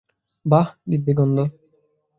[0.45, 1.37] বাঃ, দিব্যি গন্ধ?